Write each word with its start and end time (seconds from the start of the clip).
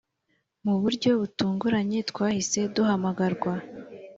mu 0.65 0.73
buryo 0.81 1.09
butunguranye 1.21 1.99
twahise 2.09 2.59
duhamagarwa. 2.75 3.53